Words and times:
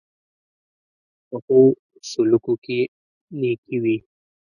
پخو 1.27 1.59
سلوکو 2.09 2.53
کې 2.63 2.79
نېکي 3.39 3.77
وي 3.83 3.97